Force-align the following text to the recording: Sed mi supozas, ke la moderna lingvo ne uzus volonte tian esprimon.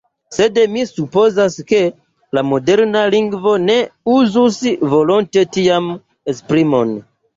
Sed 0.35 0.55
mi 0.75 0.83
supozas, 0.91 1.57
ke 1.71 1.81
la 2.37 2.43
moderna 2.53 3.03
lingvo 3.17 3.53
ne 3.69 3.75
uzus 4.17 4.59
volonte 4.95 5.45
tian 5.59 5.93
esprimon. 6.35 6.97